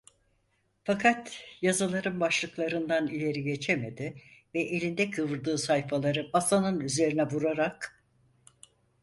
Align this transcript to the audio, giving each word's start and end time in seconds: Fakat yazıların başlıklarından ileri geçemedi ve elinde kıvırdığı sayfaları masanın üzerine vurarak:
Fakat 0.83 1.43
yazıların 1.61 2.19
başlıklarından 2.19 3.07
ileri 3.07 3.43
geçemedi 3.43 4.21
ve 4.55 4.59
elinde 4.61 5.09
kıvırdığı 5.11 5.57
sayfaları 5.57 6.29
masanın 6.33 6.79
üzerine 6.79 7.23
vurarak: 7.27 8.01